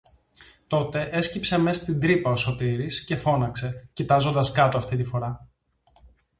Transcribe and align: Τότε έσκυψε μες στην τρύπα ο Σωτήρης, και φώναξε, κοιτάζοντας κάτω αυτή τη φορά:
Τότε 0.67 1.09
έσκυψε 1.11 1.57
μες 1.57 1.77
στην 1.77 1.99
τρύπα 1.99 2.31
ο 2.31 2.35
Σωτήρης, 2.35 3.03
και 3.03 3.15
φώναξε, 3.15 3.89
κοιτάζοντας 3.93 4.51
κάτω 4.51 4.77
αυτή 4.77 4.95
τη 4.97 5.03
φορά: 5.03 5.47